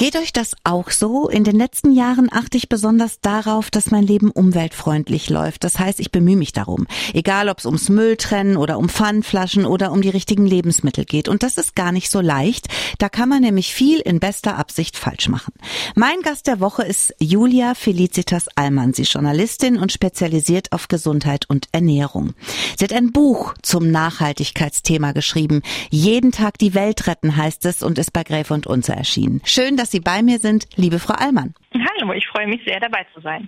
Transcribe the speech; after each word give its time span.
Geht 0.00 0.16
euch 0.16 0.32
das 0.32 0.56
auch 0.64 0.90
so? 0.90 1.28
In 1.28 1.44
den 1.44 1.56
letzten 1.56 1.92
Jahren 1.92 2.30
achte 2.32 2.56
ich 2.56 2.70
besonders 2.70 3.20
darauf, 3.20 3.70
dass 3.70 3.90
mein 3.90 4.02
Leben 4.02 4.30
umweltfreundlich 4.30 5.28
läuft. 5.28 5.62
Das 5.62 5.78
heißt, 5.78 6.00
ich 6.00 6.10
bemühe 6.10 6.38
mich 6.38 6.54
darum. 6.54 6.86
Egal, 7.12 7.50
ob 7.50 7.58
es 7.58 7.66
ums 7.66 7.90
Mülltrennen 7.90 8.56
oder 8.56 8.78
um 8.78 8.88
Pfandflaschen 8.88 9.66
oder 9.66 9.92
um 9.92 10.00
die 10.00 10.08
richtigen 10.08 10.46
Lebensmittel 10.46 11.04
geht. 11.04 11.28
Und 11.28 11.42
das 11.42 11.58
ist 11.58 11.76
gar 11.76 11.92
nicht 11.92 12.10
so 12.10 12.22
leicht. 12.22 12.68
Da 12.96 13.10
kann 13.10 13.28
man 13.28 13.42
nämlich 13.42 13.74
viel 13.74 14.00
in 14.00 14.20
bester 14.20 14.56
Absicht 14.56 14.96
falsch 14.96 15.28
machen. 15.28 15.52
Mein 15.96 16.22
Gast 16.22 16.46
der 16.46 16.60
Woche 16.60 16.82
ist 16.82 17.14
Julia 17.18 17.74
Felicitas 17.74 18.46
Allmann. 18.54 18.94
Sie 18.94 19.02
ist 19.02 19.12
Journalistin 19.12 19.76
und 19.76 19.92
spezialisiert 19.92 20.72
auf 20.72 20.88
Gesundheit 20.88 21.44
und 21.50 21.68
Ernährung. 21.72 22.32
Sie 22.78 22.84
hat 22.84 22.94
ein 22.94 23.12
Buch 23.12 23.52
zum 23.60 23.90
Nachhaltigkeitsthema 23.90 25.12
geschrieben. 25.12 25.60
Jeden 25.90 26.32
Tag 26.32 26.56
die 26.56 26.72
Welt 26.72 27.06
retten 27.06 27.36
heißt 27.36 27.66
es 27.66 27.82
und 27.82 27.98
ist 27.98 28.14
bei 28.14 28.22
Gräfe 28.22 28.54
und 28.54 28.66
Unze 28.66 28.94
erschienen. 28.94 29.42
Schön, 29.44 29.76
dass 29.76 29.89
Sie 29.90 30.00
bei 30.00 30.22
mir 30.22 30.38
sind, 30.38 30.66
liebe 30.76 30.98
Frau 30.98 31.14
Allmann. 31.14 31.54
Hallo, 31.72 32.12
ich 32.12 32.26
freue 32.26 32.48
mich 32.48 32.62
sehr, 32.64 32.80
dabei 32.80 33.06
zu 33.14 33.20
sein. 33.20 33.46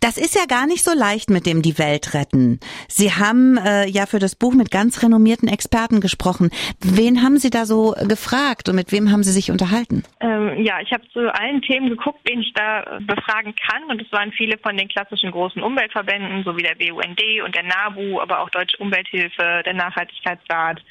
Das 0.00 0.18
ist 0.18 0.36
ja 0.36 0.46
gar 0.46 0.66
nicht 0.66 0.84
so 0.84 0.96
leicht 0.96 1.30
mit 1.30 1.46
dem 1.46 1.62
die 1.62 1.78
Welt 1.78 2.14
retten. 2.14 2.60
Sie 2.88 3.10
haben 3.10 3.56
äh, 3.56 3.88
ja 3.88 4.06
für 4.06 4.20
das 4.20 4.36
Buch 4.36 4.54
mit 4.54 4.70
ganz 4.70 5.02
renommierten 5.02 5.48
Experten 5.48 6.00
gesprochen. 6.00 6.50
Wen 6.80 7.22
haben 7.22 7.38
Sie 7.38 7.50
da 7.50 7.66
so 7.66 7.94
gefragt 8.06 8.68
und 8.68 8.76
mit 8.76 8.92
wem 8.92 9.10
haben 9.10 9.24
Sie 9.24 9.32
sich 9.32 9.50
unterhalten? 9.50 10.04
Ähm, 10.20 10.64
ja, 10.64 10.80
ich 10.80 10.92
habe 10.92 11.02
zu 11.12 11.32
allen 11.34 11.60
Themen 11.62 11.88
geguckt, 11.88 12.20
wen 12.24 12.40
ich 12.40 12.52
da 12.54 12.98
befragen 13.00 13.54
kann. 13.56 13.84
Und 13.90 14.00
es 14.00 14.12
waren 14.12 14.30
viele 14.32 14.58
von 14.58 14.76
den 14.76 14.88
klassischen 14.88 15.32
großen 15.32 15.62
Umweltverbänden, 15.62 16.44
so 16.44 16.56
wie 16.56 16.62
der 16.62 16.76
BUND 16.76 17.20
und 17.44 17.54
der 17.54 17.64
NABU, 17.64 18.20
aber 18.20 18.40
auch 18.40 18.50
Deutsche 18.50 18.76
Umwelthilfe, 18.78 19.62
der 19.64 19.74
Nachhaltigkeitsrat. 19.74 20.82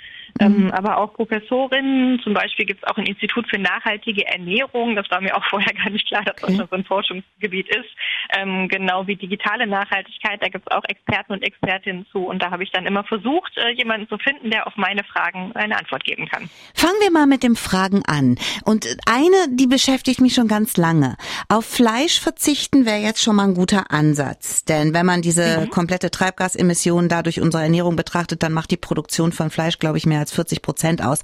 Ähm, 0.41 0.65
mhm. 0.65 0.71
aber 0.71 0.97
auch 0.97 1.13
Professorinnen. 1.13 2.19
Zum 2.21 2.33
Beispiel 2.33 2.65
gibt 2.65 2.83
es 2.83 2.89
auch 2.89 2.97
ein 2.97 3.05
Institut 3.05 3.47
für 3.49 3.57
nachhaltige 3.57 4.27
Ernährung. 4.27 4.95
Das 4.95 5.09
war 5.09 5.21
mir 5.21 5.35
auch 5.35 5.43
vorher 5.49 5.73
gar 5.73 5.89
nicht 5.89 6.07
klar, 6.07 6.23
dass 6.25 6.43
okay. 6.43 6.57
das 6.57 6.69
so 6.69 6.75
ein 6.75 6.83
Forschungsgebiet 6.83 7.69
ist. 7.69 7.89
Ähm, 8.37 8.67
genau 8.67 9.07
wie 9.07 9.15
digitale 9.15 9.65
Nachhaltigkeit. 9.65 10.41
Da 10.41 10.49
gibt 10.49 10.67
es 10.69 10.75
auch 10.75 10.83
Experten 10.89 11.33
und 11.33 11.41
Expertinnen 11.41 12.05
zu. 12.11 12.19
Und 12.19 12.41
da 12.41 12.51
habe 12.51 12.63
ich 12.63 12.71
dann 12.71 12.85
immer 12.85 13.05
versucht, 13.05 13.57
äh, 13.57 13.69
jemanden 13.77 14.09
zu 14.09 14.17
finden, 14.17 14.51
der 14.51 14.67
auf 14.67 14.75
meine 14.75 15.05
Fragen 15.05 15.53
eine 15.55 15.77
Antwort 15.77 16.03
geben 16.03 16.27
kann. 16.27 16.49
Fangen 16.73 16.99
wir 17.01 17.11
mal 17.11 17.27
mit 17.27 17.41
den 17.41 17.55
Fragen 17.55 18.03
an. 18.05 18.37
Und 18.65 18.87
eine, 19.05 19.55
die 19.55 19.67
beschäftigt 19.67 20.19
mich 20.19 20.33
schon 20.33 20.49
ganz 20.49 20.75
lange. 20.75 21.15
Auf 21.47 21.65
Fleisch 21.65 22.19
verzichten 22.19 22.85
wäre 22.85 22.99
jetzt 22.99 23.23
schon 23.23 23.37
mal 23.37 23.47
ein 23.47 23.53
guter 23.53 23.89
Ansatz. 23.89 24.65
Denn 24.65 24.93
wenn 24.93 25.05
man 25.05 25.21
diese 25.21 25.61
mhm. 25.61 25.69
komplette 25.69 26.11
Treibgasemissionen 26.11 27.07
dadurch 27.07 27.39
unsere 27.39 27.63
Ernährung 27.63 27.95
betrachtet, 27.95 28.43
dann 28.43 28.51
macht 28.51 28.71
die 28.71 28.77
Produktion 28.77 29.31
von 29.31 29.49
Fleisch, 29.49 29.79
glaube 29.79 29.97
ich, 29.97 30.05
mehr 30.05 30.24
als 30.25 30.31
40 30.31 30.61
Prozent 30.63 31.03
aus. 31.03 31.19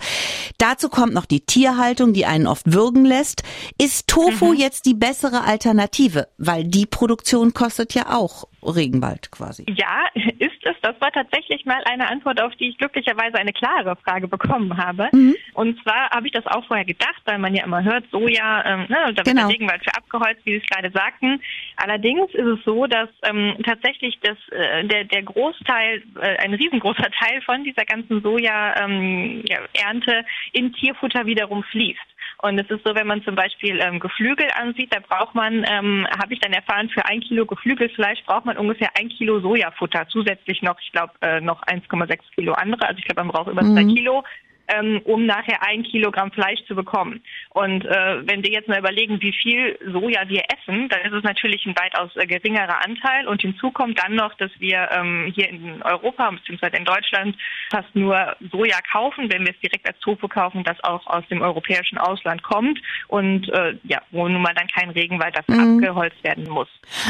Dazu 0.59 0.89
kommt 0.89 1.13
noch 1.13 1.25
die 1.25 1.41
Tierhaltung, 1.41 2.13
die 2.13 2.25
einen 2.25 2.45
oft 2.45 2.71
würgen 2.71 3.03
lässt. 3.03 3.41
Ist 3.81 4.07
Tofu 4.07 4.53
mhm. 4.53 4.59
jetzt 4.59 4.85
die 4.85 4.93
bessere 4.93 5.43
Alternative? 5.43 6.27
Weil 6.37 6.65
die 6.65 6.85
Produktion 6.85 7.53
kostet 7.53 7.95
ja 7.95 8.15
auch 8.15 8.47
Regenwald 8.63 9.31
quasi. 9.31 9.65
Ja, 9.67 10.05
ist 10.13 10.63
es. 10.63 10.75
Das 10.81 10.99
war 10.99 11.11
tatsächlich 11.11 11.65
mal 11.65 11.81
eine 11.85 12.09
Antwort, 12.09 12.41
auf 12.41 12.55
die 12.55 12.69
ich 12.69 12.77
glücklicherweise 12.77 13.35
eine 13.37 13.53
klare 13.53 13.95
Frage 13.97 14.27
bekommen 14.27 14.77
habe. 14.77 15.09
Mhm. 15.11 15.35
Und 15.53 15.81
zwar 15.81 16.09
habe 16.11 16.27
ich 16.27 16.33
das 16.33 16.45
auch 16.47 16.65
vorher 16.65 16.85
gedacht, 16.85 17.21
weil 17.25 17.37
man 17.39 17.55
ja 17.55 17.63
immer 17.63 17.83
hört, 17.83 18.05
Soja, 18.11 18.65
ähm, 18.65 18.81
ne, 18.89 18.97
da 19.13 19.17
wird 19.17 19.25
genau. 19.25 19.41
der 19.41 19.49
Regenwald 19.49 19.83
für 19.83 19.95
abgeholzt, 19.95 20.41
wie 20.45 20.51
Sie 20.51 20.57
es 20.57 20.65
gerade 20.67 20.91
sagten. 20.91 21.41
Allerdings 21.77 22.33
ist 22.33 22.45
es 22.45 22.63
so, 22.63 22.85
dass 22.87 23.09
ähm, 23.23 23.55
tatsächlich 23.63 24.19
das, 24.21 24.37
äh, 24.51 24.85
der, 24.85 25.05
der 25.05 25.23
Großteil, 25.23 26.03
äh, 26.21 26.37
ein 26.37 26.53
riesengroßer 26.53 27.09
Teil 27.19 27.41
von 27.41 27.63
dieser 27.63 27.85
ganzen 27.85 28.21
Soja-Ernte 28.21 28.81
ähm, 28.83 29.43
ja, 29.45 30.23
in 30.53 30.73
Tierfutter 30.73 31.25
wiederum 31.25 31.63
fließt. 31.63 31.99
Und 32.41 32.59
es 32.59 32.69
ist 32.69 32.83
so, 32.83 32.95
wenn 32.95 33.07
man 33.07 33.23
zum 33.23 33.35
Beispiel 33.35 33.79
ähm, 33.79 33.99
Geflügel 33.99 34.47
ansieht, 34.59 34.93
da 34.93 34.99
braucht 34.99 35.35
man, 35.35 35.65
ähm, 35.69 36.07
habe 36.19 36.33
ich 36.33 36.39
dann 36.39 36.53
erfahren, 36.53 36.89
für 36.89 37.05
ein 37.05 37.21
Kilo 37.21 37.45
Geflügelfleisch 37.45 38.23
braucht 38.25 38.45
man 38.45 38.57
ungefähr 38.57 38.89
ein 38.97 39.09
Kilo 39.09 39.39
Sojafutter. 39.39 40.07
Zusätzlich 40.09 40.61
noch, 40.61 40.79
ich 40.81 40.91
glaube, 40.91 41.13
äh, 41.21 41.39
noch 41.39 41.61
1,6 41.63 42.19
Kilo 42.35 42.53
andere. 42.53 42.87
Also 42.87 42.99
ich 42.99 43.05
glaube, 43.05 43.23
man 43.23 43.31
braucht 43.31 43.51
über 43.51 43.61
zwei 43.61 43.83
mhm. 43.83 43.95
Kilo 43.95 44.23
ähm, 44.67 45.01
um 45.05 45.25
nachher 45.25 45.63
ein 45.63 45.83
Kilogramm 45.83 46.31
Fleisch 46.31 46.59
zu 46.67 46.75
bekommen. 46.75 47.21
Und 47.49 47.85
äh, 47.85 48.27
wenn 48.27 48.43
wir 48.43 48.51
jetzt 48.51 48.67
mal 48.67 48.79
überlegen, 48.79 49.21
wie 49.21 49.33
viel 49.33 49.77
Soja 49.91 50.27
wir 50.27 50.43
essen, 50.49 50.89
dann 50.89 51.01
ist 51.01 51.13
es 51.13 51.23
natürlich 51.23 51.65
ein 51.65 51.75
weitaus 51.75 52.15
äh, 52.15 52.25
geringerer 52.25 52.83
Anteil. 52.85 53.27
Und 53.27 53.41
hinzu 53.41 53.71
kommt 53.71 54.01
dann 54.01 54.15
noch, 54.15 54.33
dass 54.35 54.51
wir 54.59 54.89
ähm, 54.91 55.31
hier 55.35 55.49
in 55.49 55.81
Europa 55.83 56.31
bzw. 56.31 56.77
in 56.77 56.85
Deutschland 56.85 57.35
fast 57.69 57.93
nur 57.95 58.35
Soja 58.51 58.79
kaufen, 58.91 59.31
wenn 59.31 59.45
wir 59.45 59.51
es 59.53 59.59
direkt 59.59 59.87
als 59.87 59.99
Tofu 59.99 60.27
kaufen, 60.27 60.63
das 60.63 60.81
auch 60.83 61.05
aus 61.07 61.23
dem 61.29 61.41
europäischen 61.41 61.97
Ausland 61.97 62.43
kommt 62.43 62.79
und 63.07 63.49
äh, 63.49 63.75
ja, 63.83 64.01
wo 64.11 64.27
nun 64.27 64.41
mal 64.41 64.53
dann 64.53 64.67
kein 64.67 64.89
Regenwald 64.89 65.35
dafür 65.35 65.55
mhm. 65.55 65.77
abgeholzt 65.77 66.23
werden 66.23 66.49
muss. 66.49 66.67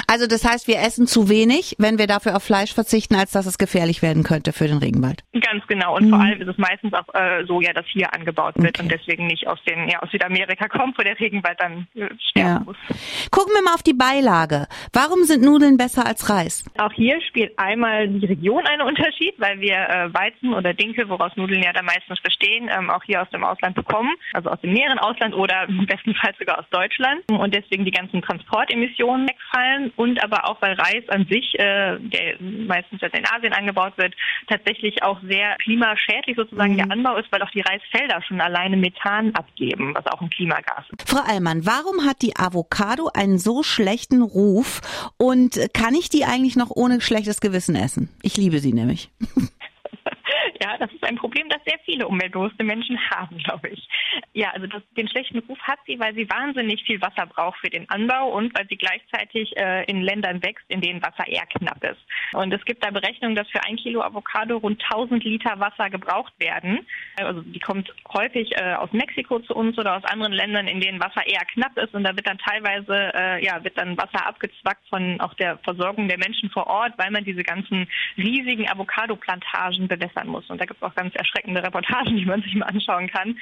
Also 0.07 0.27
das 0.27 0.45
heißt, 0.45 0.67
wir 0.67 0.79
essen 0.79 1.07
zu 1.07 1.29
wenig, 1.29 1.75
wenn 1.77 1.97
wir 1.97 2.07
dafür 2.07 2.35
auf 2.35 2.43
Fleisch 2.43 2.73
verzichten, 2.73 3.15
als 3.15 3.31
dass 3.31 3.45
es 3.45 3.57
gefährlich 3.57 4.01
werden 4.01 4.23
könnte 4.23 4.53
für 4.53 4.67
den 4.67 4.77
Regenwald. 4.77 5.23
Ganz 5.33 5.65
genau. 5.67 5.95
Und 5.95 6.05
mhm. 6.05 6.09
vor 6.09 6.19
allem 6.19 6.41
ist 6.41 6.47
es 6.47 6.57
meistens 6.57 6.93
auch 6.93 7.13
äh, 7.13 7.40
Soja, 7.45 7.73
das 7.73 7.85
hier 7.87 8.13
angebaut 8.13 8.55
wird 8.57 8.79
okay. 8.79 8.83
und 8.83 8.91
deswegen 8.91 9.27
nicht 9.27 9.47
aus 9.47 9.59
den 9.63 9.87
ja, 9.89 9.99
aus 10.01 10.09
Südamerika 10.11 10.67
kommt, 10.67 10.97
wo 10.97 11.03
der 11.03 11.19
Regenwald 11.19 11.59
dann 11.59 11.87
äh, 11.95 12.09
sterben 12.29 12.49
ja. 12.49 12.59
muss. 12.65 12.77
Gucken 13.31 13.53
wir 13.53 13.63
mal 13.63 13.73
auf 13.73 13.83
die 13.83 13.93
Beilage. 13.93 14.67
Warum 14.93 15.23
sind 15.23 15.43
Nudeln 15.43 15.77
besser 15.77 16.05
als 16.05 16.29
Reis? 16.29 16.65
Auch 16.77 16.93
hier 16.93 17.21
spielt 17.21 17.57
einmal 17.57 18.07
die 18.07 18.25
Region 18.25 18.65
einen 18.65 18.81
Unterschied, 18.81 19.35
weil 19.37 19.59
wir 19.59 19.75
äh, 19.75 20.13
Weizen 20.13 20.53
oder 20.53 20.73
Dinkel, 20.73 21.09
woraus 21.09 21.35
Nudeln 21.35 21.63
ja 21.63 21.73
da 21.73 21.81
meistens 21.81 22.19
bestehen, 22.21 22.69
ähm, 22.75 22.89
auch 22.89 23.03
hier 23.03 23.21
aus 23.21 23.29
dem 23.29 23.43
Ausland 23.43 23.75
bekommen, 23.75 24.13
also 24.33 24.49
aus 24.49 24.61
dem 24.61 24.73
näheren 24.73 24.99
Ausland 24.99 25.35
oder 25.35 25.65
im 25.67 25.85
besten 25.85 26.13
Fall 26.15 26.33
sogar 26.37 26.59
aus 26.59 26.65
Deutschland 26.71 27.21
und 27.31 27.53
deswegen 27.53 27.85
die 27.85 27.91
ganzen 27.91 28.21
Transportemissionen 28.21 29.27
wegfallen 29.27 29.91
und 29.95 30.23
aber 30.23 30.49
auch 30.49 30.61
weil 30.61 30.73
Reis 30.73 31.07
an 31.09 31.25
sich, 31.29 31.57
äh, 31.59 31.97
der 31.99 32.35
meistens 32.39 33.01
in 33.01 33.25
Asien 33.25 33.53
angebaut 33.53 33.93
wird, 33.97 34.13
tatsächlich 34.47 35.03
auch 35.03 35.19
sehr 35.23 35.55
klimaschädlich 35.57 36.35
sozusagen 36.35 36.73
mhm. 36.73 36.77
der 36.77 36.91
Anbau 36.91 37.17
ist, 37.17 37.30
weil 37.31 37.41
auch 37.41 37.49
die 37.51 37.61
Reisfelder 37.61 38.21
schon 38.21 38.41
alleine 38.41 38.77
Methan 38.77 39.33
abgeben, 39.35 39.93
was 39.95 40.05
auch 40.07 40.21
ein 40.21 40.29
Klimagas 40.29 40.85
ist. 40.89 41.09
Frau 41.09 41.21
Allmann, 41.25 41.65
warum 41.65 42.05
hat 42.05 42.21
die 42.21 42.35
Avocado 42.35 43.09
einen 43.13 43.39
so 43.39 43.63
schlechten 43.63 44.21
Ruf 44.21 44.81
und 45.17 45.59
kann 45.73 45.95
ich 45.95 46.09
die 46.09 46.25
eigentlich 46.25 46.55
noch 46.55 46.69
ohne 46.69 47.01
schlechtes 47.01 47.41
Gewissen 47.41 47.75
essen? 47.75 48.09
Ich 48.21 48.37
liebe 48.37 48.59
sie 48.59 48.73
nämlich. 48.73 49.09
Ja, 50.61 50.77
das 50.77 50.91
ist 50.91 51.03
ein 51.03 51.15
Problem, 51.15 51.49
das 51.49 51.63
sehr 51.65 51.79
viele 51.85 52.07
umweltbewusste 52.07 52.63
Menschen 52.63 52.99
haben, 53.09 53.37
glaube 53.39 53.69
ich. 53.69 53.87
Ja, 54.33 54.51
also 54.51 54.67
das, 54.67 54.83
den 54.95 55.07
schlechten 55.07 55.39
Ruf 55.39 55.57
hat 55.61 55.79
sie, 55.87 55.99
weil 55.99 56.13
sie 56.13 56.29
wahnsinnig 56.29 56.83
viel 56.83 57.01
Wasser 57.01 57.25
braucht 57.25 57.59
für 57.59 57.69
den 57.71 57.89
Anbau 57.89 58.29
und 58.29 58.55
weil 58.55 58.67
sie 58.67 58.77
gleichzeitig 58.77 59.57
äh, 59.57 59.85
in 59.85 60.03
Ländern 60.03 60.43
wächst, 60.43 60.65
in 60.67 60.81
denen 60.81 61.01
Wasser 61.01 61.27
eher 61.27 61.47
knapp 61.47 61.83
ist. 61.83 61.99
Und 62.33 62.53
es 62.53 62.63
gibt 62.65 62.85
da 62.85 62.91
Berechnungen, 62.91 63.35
dass 63.35 63.49
für 63.49 63.63
ein 63.63 63.75
Kilo 63.75 64.01
Avocado 64.03 64.57
rund 64.57 64.83
1000 64.83 65.23
Liter 65.23 65.59
Wasser 65.59 65.89
gebraucht 65.89 66.33
werden. 66.37 66.85
Also 67.17 67.41
die 67.41 67.59
kommt 67.59 67.91
häufig 68.13 68.51
äh, 68.55 68.75
aus 68.75 68.91
Mexiko 68.91 69.39
zu 69.39 69.55
uns 69.55 69.79
oder 69.79 69.97
aus 69.97 70.03
anderen 70.03 70.33
Ländern, 70.33 70.67
in 70.67 70.79
denen 70.79 70.99
Wasser 70.99 71.25
eher 71.25 71.45
knapp 71.53 71.75
ist 71.77 71.95
und 71.95 72.03
da 72.03 72.15
wird 72.15 72.27
dann 72.27 72.37
teilweise 72.37 73.11
äh, 73.15 73.43
ja 73.43 73.63
wird 73.63 73.77
dann 73.77 73.97
Wasser 73.97 74.27
abgezwackt 74.27 74.87
von 74.89 75.19
auch 75.21 75.33
der 75.33 75.57
Versorgung 75.59 76.07
der 76.07 76.19
Menschen 76.19 76.51
vor 76.51 76.67
Ort, 76.67 76.93
weil 76.97 77.09
man 77.09 77.23
diese 77.23 77.43
ganzen 77.43 77.87
riesigen 78.17 78.69
Avocado-Plantagen 78.69 79.87
bewässern 79.87 80.27
muss. 80.27 80.50
Und 80.51 80.61
da 80.61 80.65
gibt 80.65 80.81
es 80.81 80.83
auch 80.83 80.95
ganz 80.95 81.15
erschreckende 81.15 81.63
Reportagen, 81.63 82.15
die 82.17 82.25
man 82.25 82.41
sich 82.41 82.55
mal 82.55 82.67
anschauen 82.67 83.07
kann. 83.07 83.37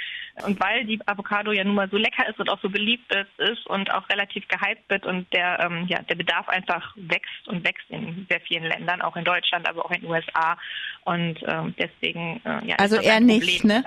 Und 0.45 0.59
weil 0.59 0.85
die 0.85 0.99
Avocado 1.05 1.51
ja 1.51 1.63
nun 1.63 1.75
mal 1.75 1.89
so 1.89 1.97
lecker 1.97 2.27
ist 2.29 2.39
und 2.39 2.49
auch 2.49 2.61
so 2.61 2.69
beliebt 2.69 3.13
ist 3.37 3.65
und 3.67 3.91
auch 3.91 4.07
relativ 4.09 4.47
gehypt 4.47 4.89
wird 4.89 5.05
und 5.05 5.31
der, 5.33 5.59
ähm, 5.59 5.85
ja, 5.87 6.01
der 6.03 6.15
Bedarf 6.15 6.47
einfach 6.49 6.95
wächst 6.95 7.47
und 7.47 7.63
wächst 7.63 7.89
in 7.89 8.25
sehr 8.29 8.41
vielen 8.41 8.63
Ländern, 8.63 9.01
auch 9.01 9.15
in 9.15 9.23
Deutschland, 9.23 9.67
aber 9.67 9.85
auch 9.85 9.91
in 9.91 10.01
den 10.01 10.09
USA. 10.09 10.57
Und 11.05 11.39
ähm, 11.47 11.73
deswegen 11.77 12.41
äh, 12.45 12.67
ja, 12.67 12.75
also 12.75 12.97
eher 12.97 13.19
nicht, 13.19 13.63
ne? 13.63 13.83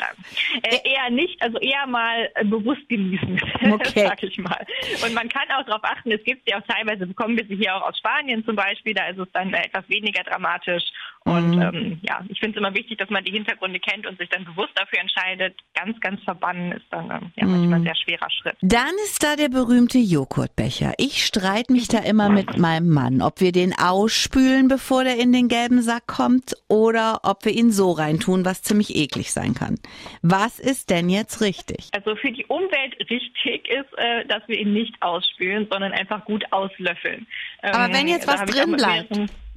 äh, 0.62 0.88
eher 0.88 1.10
nicht, 1.10 1.40
also 1.42 1.58
eher 1.58 1.86
mal 1.86 2.30
bewusst 2.44 2.88
genießen, 2.88 3.40
okay. 3.72 4.06
sag 4.06 4.22
ich 4.22 4.38
mal. 4.38 4.64
Und 5.04 5.14
man 5.14 5.28
kann 5.28 5.48
auch 5.56 5.64
darauf 5.64 5.82
achten, 5.82 6.12
es 6.12 6.22
gibt 6.24 6.48
ja 6.48 6.58
auch 6.58 6.66
teilweise, 6.66 7.06
bekommen 7.06 7.36
wir 7.36 7.44
sie 7.46 7.56
hier 7.56 7.74
auch 7.74 7.88
aus 7.88 7.98
Spanien 7.98 8.44
zum 8.44 8.56
Beispiel, 8.56 8.94
da 8.94 9.08
ist 9.08 9.18
es 9.18 9.28
dann 9.32 9.52
etwas 9.52 9.88
weniger 9.88 10.22
dramatisch. 10.22 10.84
Und 11.24 11.56
mhm. 11.56 11.62
ähm, 11.62 12.00
ja, 12.02 12.24
ich 12.28 12.38
finde 12.40 12.59
immer 12.60 12.74
wichtig, 12.74 12.98
dass 12.98 13.10
man 13.10 13.24
die 13.24 13.32
Hintergründe 13.32 13.80
kennt 13.80 14.06
und 14.06 14.18
sich 14.18 14.28
dann 14.28 14.44
bewusst 14.44 14.72
dafür 14.76 15.00
entscheidet. 15.00 15.58
Ganz, 15.74 15.98
ganz 16.00 16.22
verbannen 16.22 16.72
ist 16.72 16.86
dann 16.90 17.10
ähm, 17.10 17.32
ja, 17.34 17.46
manchmal 17.46 17.78
ein 17.78 17.80
mhm. 17.80 17.86
sehr 17.86 17.96
schwerer 17.96 18.30
Schritt. 18.30 18.56
Dann 18.62 18.94
ist 19.06 19.22
da 19.24 19.36
der 19.36 19.48
berühmte 19.48 19.98
Joghurtbecher. 19.98 20.94
Ich 20.98 21.24
streite 21.24 21.72
mich 21.72 21.88
da 21.88 21.98
immer 21.98 22.28
mit 22.28 22.56
meinem 22.58 22.90
Mann, 22.90 23.22
ob 23.22 23.40
wir 23.40 23.52
den 23.52 23.74
ausspülen, 23.76 24.68
bevor 24.68 25.04
der 25.04 25.18
in 25.18 25.32
den 25.32 25.48
gelben 25.48 25.82
Sack 25.82 26.06
kommt, 26.06 26.54
oder 26.68 27.20
ob 27.24 27.44
wir 27.44 27.52
ihn 27.52 27.72
so 27.72 27.90
reintun, 27.90 28.44
was 28.44 28.62
ziemlich 28.62 28.94
eklig 28.94 29.32
sein 29.32 29.54
kann. 29.54 29.76
Was 30.22 30.58
ist 30.58 30.90
denn 30.90 31.08
jetzt 31.08 31.40
richtig? 31.40 31.88
Also 31.92 32.14
für 32.16 32.30
die 32.30 32.44
Umwelt 32.46 32.96
richtig 33.10 33.68
ist, 33.68 33.98
äh, 33.98 34.26
dass 34.26 34.46
wir 34.46 34.58
ihn 34.58 34.72
nicht 34.72 34.94
ausspülen, 35.00 35.66
sondern 35.70 35.92
einfach 35.92 36.24
gut 36.24 36.44
auslöffeln. 36.52 37.26
Aber 37.62 37.86
ähm, 37.86 37.94
wenn 37.94 38.08
jetzt 38.08 38.28
was 38.28 38.44
drin 38.44 38.72
bleibt? 38.72 39.10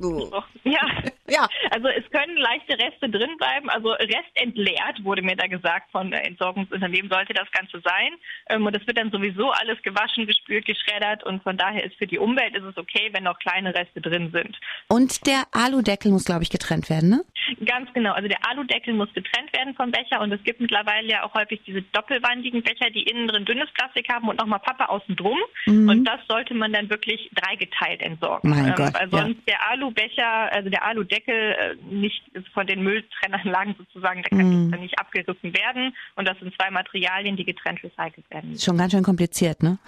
So. 0.03 0.43
Ja. 0.65 0.79
ja. 1.27 1.47
Also 1.71 1.87
es 1.89 2.09
können 2.09 2.37
leichte 2.37 2.77
Reste 2.79 3.09
drin 3.09 3.37
bleiben. 3.37 3.69
Also 3.69 3.91
restentleert 3.91 5.03
wurde 5.03 5.21
mir 5.21 5.35
da 5.35 5.47
gesagt 5.47 5.91
von 5.91 6.11
Entsorgungsunternehmen 6.13 7.11
sollte 7.11 7.33
das 7.33 7.51
Ganze 7.51 7.81
sein. 7.83 8.13
Ähm, 8.49 8.65
und 8.65 8.75
es 8.75 8.87
wird 8.87 8.97
dann 8.97 9.11
sowieso 9.11 9.51
alles 9.51 9.81
gewaschen, 9.83 10.25
gespült, 10.25 10.65
geschreddert 10.65 11.23
und 11.25 11.43
von 11.43 11.57
daher 11.57 11.83
ist 11.83 11.95
für 11.97 12.07
die 12.07 12.17
Umwelt 12.17 12.55
ist 12.55 12.63
es 12.63 12.77
okay, 12.77 13.09
wenn 13.11 13.23
noch 13.23 13.37
kleine 13.39 13.75
Reste 13.75 14.01
drin 14.01 14.31
sind. 14.31 14.57
Und 14.87 15.27
der 15.27 15.43
Aludeckel 15.51 16.11
muss, 16.11 16.25
glaube 16.25 16.43
ich, 16.43 16.49
getrennt 16.49 16.89
werden, 16.89 17.09
ne? 17.09 17.25
Ganz 17.65 17.91
genau. 17.93 18.13
Also 18.13 18.27
der 18.27 18.39
Aludeckel 18.49 18.93
muss 18.93 19.11
getrennt 19.13 19.51
werden 19.53 19.73
vom 19.75 19.91
Becher 19.91 20.21
und 20.21 20.31
es 20.31 20.43
gibt 20.43 20.61
mittlerweile 20.61 21.07
ja 21.07 21.23
auch 21.23 21.33
häufig 21.33 21.61
diese 21.65 21.81
doppelwandigen 21.81 22.63
Becher, 22.63 22.89
die 22.89 23.03
innen 23.03 23.27
drin 23.27 23.45
dünnes 23.45 23.69
Plastik 23.73 24.09
haben 24.09 24.27
und 24.29 24.39
nochmal 24.39 24.59
Pappe 24.59 24.89
außen 24.89 25.15
drum. 25.15 25.37
Mhm. 25.65 25.89
Und 25.89 26.05
das 26.05 26.19
sollte 26.27 26.53
man 26.53 26.73
dann 26.73 26.89
wirklich 26.89 27.29
dreigeteilt 27.35 28.01
entsorgen. 28.01 28.49
Mein 28.49 28.67
ähm, 28.67 28.75
Gott, 28.75 28.93
weil 28.93 29.09
sonst 29.09 29.37
ja. 29.47 29.55
der 29.55 29.69
Alubecher, 29.69 30.51
also 30.51 30.69
der 30.69 30.85
Aludeckel 30.85 31.35
äh, 31.35 31.75
nicht 31.93 32.23
von 32.53 32.67
den 32.67 32.83
Mülltrennanlagen 32.83 33.75
sozusagen, 33.77 34.23
der 34.23 34.29
kann 34.29 34.67
mhm. 34.67 34.79
nicht 34.79 34.99
abgerissen 34.99 35.53
werden. 35.55 35.95
Und 36.15 36.27
das 36.27 36.37
sind 36.39 36.53
zwei 36.55 36.71
Materialien, 36.71 37.35
die 37.35 37.45
getrennt 37.45 37.83
recycelt 37.83 38.29
werden. 38.29 38.57
Schon 38.59 38.77
ganz 38.77 38.91
schön 38.91 39.03
kompliziert, 39.03 39.63
ne? 39.63 39.79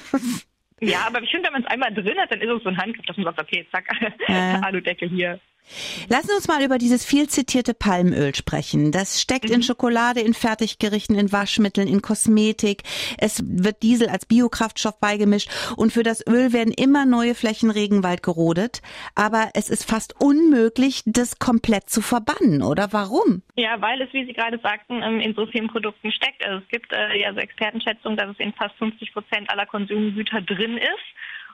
Ja, 0.82 1.08
aber 1.08 1.22
ich 1.22 1.32
finde, 1.32 1.48
wenn 1.48 1.54
man 1.54 1.64
es 1.64 1.72
einmal 1.72 1.94
drin 1.94 2.18
hat, 2.20 2.32
dann 2.32 2.42
ist 2.42 2.50
es 2.50 2.64
so 2.64 2.70
ein 2.70 2.78
Handgriff, 2.78 3.06
dass 3.06 3.18
man 3.18 3.26
sagt, 3.26 3.42
okay, 3.42 3.66
zack, 3.72 3.86
äh. 4.28 4.34
Aludeckel 4.62 5.10
hier. 5.10 5.40
Lassen 6.10 6.28
Sie 6.28 6.36
uns 6.36 6.48
mal 6.48 6.64
über 6.64 6.78
dieses 6.78 7.06
viel 7.06 7.28
zitierte 7.28 7.74
Palmöl 7.74 8.34
sprechen. 8.36 8.92
Das 8.92 9.22
steckt 9.22 9.50
mhm. 9.50 9.56
in 9.56 9.64
Schokolade, 9.64 10.22
in 10.22 10.34
Fertiggerichten, 10.34 11.18
in 11.18 11.32
Waschmitteln, 11.32 11.88
in 11.88 12.02
Kosmetik. 12.02 12.84
Es 13.18 13.44
wird 13.46 13.84
Diesel 13.84 14.10
als 14.10 14.26
Biokraftstoff 14.26 15.00
beigemischt 15.00 15.50
und 15.76 15.92
für 15.92 16.04
das 16.04 16.26
Öl 16.28 16.54
werden 16.54 16.74
immer 16.74 17.06
neue 17.06 17.36
Flächen 17.36 17.72
Regenwald 17.72 18.24
gerodet. 18.24 18.82
Aber 19.16 19.50
es 19.54 19.70
ist 19.70 19.90
fast 19.90 20.20
unmöglich, 20.22 21.02
das 21.06 21.40
komplett 21.40 21.90
zu 21.90 22.02
verbannen, 22.02 22.62
oder 22.62 22.92
warum? 22.92 23.42
Ja, 23.56 23.82
weil 23.82 24.02
es, 24.02 24.14
wie 24.14 24.26
Sie 24.26 24.34
gerade 24.34 24.60
sagten, 24.60 25.02
ähm, 25.02 25.20
in 25.20 25.34
so 25.34 25.46
vielen 25.48 25.68
Produkten 25.68 26.12
steckt. 26.12 26.46
Also 26.46 26.62
es 26.64 26.68
gibt 26.70 26.92
äh, 26.94 27.20
ja 27.20 27.34
so 27.34 27.40
Expertenschätzungen, 27.40 28.18
dass 28.18 28.30
es 28.30 28.40
in 28.40 28.54
fast 28.54 28.76
50 28.76 29.14
Prozent 29.14 29.50
aller 29.50 29.66
Konsumgüter 29.66 30.42
drin 30.42 30.78
ist. 30.78 31.06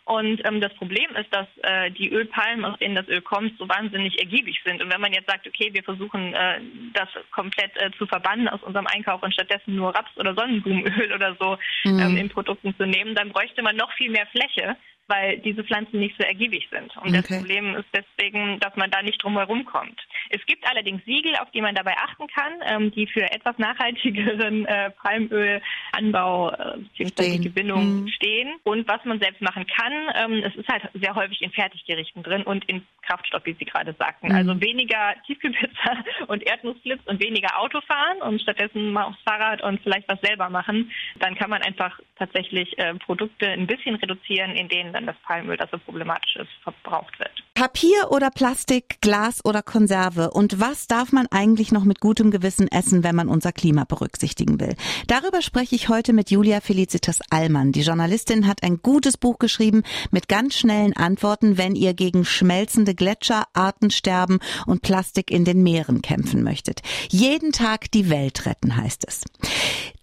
Und 0.05 0.41
ähm, 0.45 0.59
das 0.59 0.73
Problem 0.75 1.15
ist, 1.15 1.33
dass 1.33 1.47
äh, 1.61 1.91
die 1.91 2.11
Ölpalmen, 2.11 2.65
aus 2.65 2.77
denen 2.79 2.95
das 2.95 3.07
Öl 3.07 3.21
kommt, 3.21 3.57
so 3.57 3.69
wahnsinnig 3.69 4.19
ergiebig 4.19 4.59
sind. 4.65 4.81
Und 4.81 4.91
wenn 4.91 4.99
man 4.99 5.13
jetzt 5.13 5.29
sagt, 5.29 5.47
okay, 5.47 5.69
wir 5.73 5.83
versuchen 5.83 6.33
äh, 6.33 6.59
das 6.93 7.07
komplett 7.31 7.71
äh, 7.77 7.91
zu 7.97 8.07
verbannen 8.07 8.47
aus 8.47 8.63
unserem 8.63 8.87
Einkauf 8.87 9.21
und 9.21 9.33
stattdessen 9.33 9.75
nur 9.75 9.95
Raps- 9.95 10.17
oder 10.17 10.33
Sonnenblumenöl 10.33 11.13
oder 11.13 11.35
so 11.39 11.57
mhm. 11.83 11.99
ähm, 11.99 12.17
in 12.17 12.29
Produkten 12.29 12.75
zu 12.75 12.85
nehmen, 12.85 13.15
dann 13.15 13.29
bräuchte 13.29 13.61
man 13.61 13.75
noch 13.75 13.91
viel 13.93 14.09
mehr 14.09 14.25
Fläche 14.27 14.75
weil 15.07 15.39
diese 15.39 15.63
Pflanzen 15.63 15.99
nicht 15.99 16.15
so 16.17 16.23
ergiebig 16.23 16.67
sind. 16.71 16.95
Und 16.97 17.09
okay. 17.09 17.21
das 17.21 17.37
Problem 17.37 17.75
ist 17.75 17.87
deswegen, 17.93 18.59
dass 18.59 18.75
man 18.75 18.89
da 18.91 19.01
nicht 19.01 19.21
drum 19.23 19.37
herum 19.37 19.65
kommt. 19.65 19.99
Es 20.29 20.45
gibt 20.45 20.65
allerdings 20.67 21.03
Siegel, 21.05 21.35
auf 21.35 21.51
die 21.51 21.61
man 21.61 21.75
dabei 21.75 21.95
achten 21.97 22.27
kann, 22.27 22.53
ähm, 22.65 22.91
die 22.91 23.07
für 23.07 23.23
etwas 23.31 23.57
nachhaltigeren 23.57 24.65
äh, 24.65 24.91
Palmölanbau 24.91 26.51
äh, 26.51 26.77
bzw. 26.97 27.37
Gewinnung 27.39 28.01
mhm. 28.01 28.07
stehen. 28.09 28.53
Und 28.63 28.87
was 28.87 29.03
man 29.05 29.19
selbst 29.19 29.41
machen 29.41 29.65
kann, 29.67 29.93
ähm, 30.15 30.43
es 30.45 30.55
ist 30.55 30.67
halt 30.67 30.83
sehr 30.93 31.15
häufig 31.15 31.41
in 31.41 31.51
Fertiggerichten 31.51 32.23
drin 32.23 32.43
und 32.43 32.63
in 32.65 32.83
Kraftstoff, 33.01 33.45
wie 33.45 33.55
Sie 33.59 33.65
gerade 33.65 33.93
sagten. 33.97 34.29
Mhm. 34.29 34.35
Also 34.35 34.61
weniger 34.61 35.15
Tiefkühlpizza 35.25 36.03
und 36.27 36.43
Erdnussflips 36.43 37.05
und 37.07 37.21
weniger 37.21 37.59
Autofahren 37.59 38.21
und 38.21 38.41
stattdessen 38.41 38.93
mal 38.93 39.05
aufs 39.05 39.21
Fahrrad 39.23 39.61
und 39.61 39.81
vielleicht 39.81 40.07
was 40.07 40.21
selber 40.21 40.49
machen. 40.49 40.91
Dann 41.19 41.35
kann 41.35 41.49
man 41.49 41.61
einfach 41.61 41.99
tatsächlich 42.17 42.77
äh, 42.77 42.93
Produkte 42.95 43.49
ein 43.49 43.67
bisschen 43.67 43.95
reduzieren, 43.95 44.51
in 44.55 44.67
denen 44.67 44.93
dann 45.01 45.07
das 45.07 45.23
Palmöl, 45.25 45.57
das 45.57 45.69
so 45.71 45.77
problematisch 45.79 46.35
ist, 46.35 46.49
verbraucht 46.63 47.17
wird. 47.19 47.31
Papier 47.53 48.09
oder 48.09 48.31
Plastik, 48.31 49.01
Glas 49.01 49.43
oder 49.45 49.61
Konserve 49.61 50.31
und 50.31 50.59
was 50.59 50.87
darf 50.87 51.11
man 51.11 51.27
eigentlich 51.27 51.71
noch 51.71 51.83
mit 51.83 51.99
gutem 51.99 52.31
Gewissen 52.31 52.67
essen, 52.67 53.03
wenn 53.03 53.15
man 53.15 53.27
unser 53.27 53.51
Klima 53.51 53.83
berücksichtigen 53.83 54.59
will? 54.59 54.75
Darüber 55.07 55.41
spreche 55.41 55.75
ich 55.75 55.89
heute 55.89 56.13
mit 56.13 56.31
Julia 56.31 56.61
Felicitas 56.61 57.19
Allmann. 57.29 57.71
Die 57.71 57.81
Journalistin 57.81 58.47
hat 58.47 58.63
ein 58.63 58.77
gutes 58.81 59.17
Buch 59.17 59.37
geschrieben 59.37 59.83
mit 60.11 60.27
ganz 60.27 60.55
schnellen 60.55 60.95
Antworten, 60.95 61.57
wenn 61.57 61.75
ihr 61.75 61.93
gegen 61.93 62.25
schmelzende 62.25 62.95
Gletscher, 62.95 63.43
Artensterben 63.53 64.39
und 64.65 64.81
Plastik 64.81 65.29
in 65.29 65.45
den 65.45 65.61
Meeren 65.61 66.01
kämpfen 66.01 66.43
möchtet. 66.43 66.81
Jeden 67.09 67.51
Tag 67.51 67.91
die 67.91 68.09
Welt 68.09 68.45
retten 68.45 68.75
heißt 68.75 69.05
es. 69.07 69.23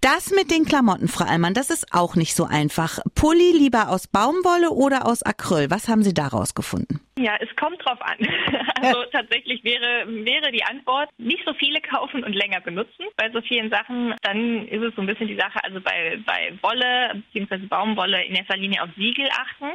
Das 0.01 0.31
mit 0.31 0.53
den 0.53 0.65
Klamotten, 0.65 1.09
Frau 1.09 1.25
Allmann, 1.25 1.55
das 1.55 1.71
ist 1.71 1.93
auch 1.93 2.15
nicht 2.15 2.37
so 2.37 2.45
einfach. 2.45 3.01
Pulli 3.17 3.51
lieber 3.51 3.89
aus 3.89 4.07
Baumwolle 4.07 4.71
oder 4.71 5.07
aus 5.07 5.25
Acryl? 5.25 5.71
Was 5.71 5.89
haben 5.89 6.05
Sie 6.05 6.15
daraus 6.15 6.55
gefunden? 6.55 7.01
Ja, 7.19 7.37
es 7.41 7.55
kommt 7.57 7.85
drauf 7.85 8.01
an. 8.01 8.17
Also 8.81 9.03
tatsächlich 9.11 9.65
wäre, 9.65 10.07
wäre 10.25 10.53
die 10.53 10.63
Antwort, 10.63 11.11
nicht 11.19 11.45
so 11.45 11.53
viele 11.53 11.81
kaufen 11.81 12.23
und 12.23 12.33
länger 12.33 12.61
benutzen 12.61 13.07
bei 13.17 13.29
so 13.29 13.41
vielen 13.41 13.71
Sachen. 13.71 14.15
Dann 14.23 14.69
ist 14.69 14.83
es 14.83 14.95
so 14.95 15.01
ein 15.03 15.07
bisschen 15.09 15.27
die 15.27 15.35
Sache, 15.35 15.59
also 15.65 15.81
bei, 15.81 16.17
bei 16.25 16.53
Wolle 16.63 17.21
bzw. 17.33 17.67
Baumwolle 17.67 18.25
in 18.25 18.37
erster 18.37 18.57
Linie 18.57 18.85
auf 18.85 18.91
Siegel 18.97 19.29
achten. 19.33 19.73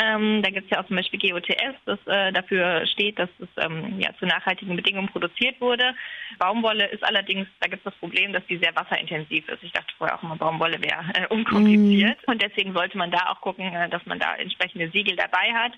Ähm, 0.00 0.42
da 0.42 0.50
gibt 0.50 0.66
es 0.66 0.70
ja 0.70 0.80
auch 0.80 0.86
zum 0.86 0.96
Beispiel 0.96 1.20
GOTS, 1.20 1.76
das 1.84 1.98
äh, 2.06 2.32
dafür 2.32 2.86
steht, 2.86 3.18
dass 3.18 3.28
es 3.38 3.48
ähm, 3.56 4.00
ja, 4.00 4.10
zu 4.18 4.26
nachhaltigen 4.26 4.76
Bedingungen 4.76 5.08
produziert 5.08 5.60
wurde. 5.60 5.94
Baumwolle 6.38 6.86
ist 6.86 7.04
allerdings, 7.04 7.46
da 7.60 7.68
gibt 7.68 7.86
es 7.86 7.92
das 7.92 8.00
Problem, 8.00 8.32
dass 8.32 8.44
die 8.46 8.58
sehr 8.58 8.74
wasserintensiv 8.74 9.48
ist. 9.48 9.62
Ich 9.62 9.72
dachte 9.72 9.94
vorher 9.96 10.18
auch 10.18 10.22
immer, 10.22 10.36
Baumwolle 10.36 10.80
wäre 10.82 11.04
äh, 11.14 11.26
unkompliziert. 11.28 12.18
Mm. 12.26 12.30
Und 12.30 12.42
deswegen 12.42 12.72
sollte 12.72 12.98
man 12.98 13.10
da 13.10 13.30
auch 13.30 13.40
gucken, 13.40 13.72
äh, 13.72 13.88
dass 13.88 14.04
man 14.06 14.18
da 14.18 14.34
entsprechende 14.34 14.90
Siegel 14.90 15.16
dabei 15.16 15.52
hat. 15.52 15.72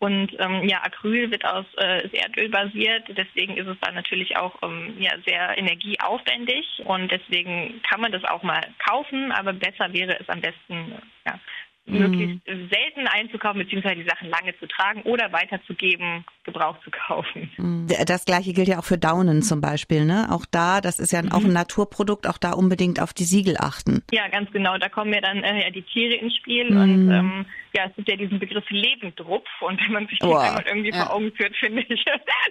Und 0.00 0.30
ähm, 0.38 0.68
ja, 0.68 0.80
Acryl 0.84 1.30
wird 1.30 1.44
aus 1.44 1.66
äh, 1.76 2.06
ist 2.06 2.14
Erdöl 2.14 2.48
basiert, 2.48 3.04
deswegen 3.08 3.56
ist 3.56 3.66
es 3.66 3.76
dann 3.80 3.96
natürlich 3.96 4.36
auch 4.36 4.54
ähm, 4.62 4.94
ja, 5.00 5.10
sehr 5.26 5.58
energieaufwendig 5.58 6.82
und 6.84 7.10
deswegen 7.10 7.82
kann 7.82 8.00
man 8.00 8.12
das 8.12 8.22
auch 8.24 8.44
mal 8.44 8.60
kaufen, 8.88 9.32
aber 9.32 9.52
besser 9.52 9.92
wäre 9.92 10.16
es 10.20 10.28
am 10.28 10.40
besten 10.40 10.92
ja, 11.26 11.40
möglichst 11.88 12.46
mhm. 12.46 12.68
selten 12.70 13.06
einzukaufen, 13.08 13.60
beziehungsweise 13.60 13.96
die 13.96 14.08
Sachen 14.08 14.28
lange 14.28 14.56
zu 14.58 14.66
tragen 14.66 15.02
oder 15.02 15.32
weiterzugeben, 15.32 16.24
gebraucht 16.44 16.80
zu 16.84 16.90
kaufen. 16.90 17.50
Mhm. 17.56 17.86
Das 18.06 18.24
gleiche 18.24 18.52
gilt 18.52 18.68
ja 18.68 18.78
auch 18.78 18.84
für 18.84 18.98
Daunen 18.98 19.42
zum 19.42 19.60
Beispiel, 19.60 20.04
ne? 20.04 20.28
Auch 20.30 20.46
da, 20.50 20.80
das 20.80 20.98
ist 20.98 21.12
ja 21.12 21.20
auch 21.30 21.40
ein 21.40 21.48
mhm. 21.48 21.54
Naturprodukt, 21.54 22.26
auch 22.26 22.38
da 22.38 22.52
unbedingt 22.52 23.00
auf 23.00 23.12
die 23.12 23.24
Siegel 23.24 23.56
achten. 23.58 24.02
Ja, 24.12 24.28
ganz 24.28 24.50
genau. 24.52 24.78
Da 24.78 24.88
kommen 24.88 25.12
ja 25.12 25.20
dann 25.20 25.42
äh, 25.42 25.64
ja 25.64 25.70
die 25.70 25.82
Tiere 25.82 26.14
ins 26.14 26.36
Spiel 26.36 26.70
mhm. 26.70 26.80
und 26.80 27.10
ähm, 27.10 27.46
ja, 27.74 27.86
es 27.86 27.96
gibt 27.96 28.08
ja 28.08 28.16
diesen 28.16 28.38
Begriff 28.38 28.64
Lebendrupf 28.68 29.48
und 29.60 29.80
wenn 29.80 29.92
man 29.92 30.06
sich 30.08 30.18
den 30.18 30.28
einmal 30.28 30.64
irgendwie 30.66 30.90
ja. 30.90 31.06
vor 31.06 31.16
Augen 31.16 31.32
führt, 31.32 31.54
finde 31.60 31.84
ich, 31.88 32.04